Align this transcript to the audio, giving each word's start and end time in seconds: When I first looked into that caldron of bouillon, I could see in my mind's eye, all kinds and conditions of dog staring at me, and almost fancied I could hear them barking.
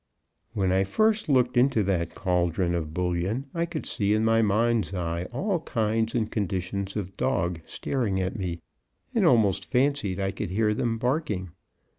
When 0.53 0.71
I 0.71 0.83
first 0.83 1.29
looked 1.29 1.55
into 1.57 1.83
that 1.83 2.15
caldron 2.15 2.73
of 2.73 2.91
bouillon, 2.91 3.45
I 3.53 3.67
could 3.67 3.85
see 3.85 4.15
in 4.15 4.25
my 4.25 4.41
mind's 4.41 4.95
eye, 4.95 5.25
all 5.25 5.59
kinds 5.59 6.15
and 6.15 6.31
conditions 6.31 6.95
of 6.95 7.15
dog 7.17 7.59
staring 7.67 8.19
at 8.19 8.35
me, 8.35 8.61
and 9.13 9.27
almost 9.27 9.63
fancied 9.63 10.19
I 10.19 10.31
could 10.31 10.49
hear 10.49 10.73
them 10.73 10.97
barking. 10.97 11.51